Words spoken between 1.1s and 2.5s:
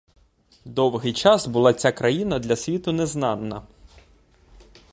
час була ця країна